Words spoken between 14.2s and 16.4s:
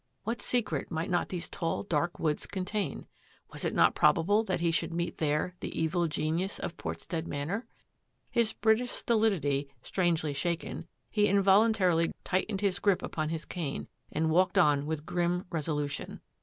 walked on with grim resolution.